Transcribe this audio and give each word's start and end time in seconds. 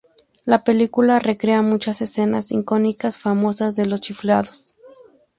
La 0.45 0.57
película 0.57 1.19
recrea 1.19 1.61
muchas 1.61 2.01
escenas 2.01 2.51
icónicas 2.51 3.17
famosas 3.19 3.75
de 3.75 3.85
los 3.85 4.01
chiflados. 4.01 4.75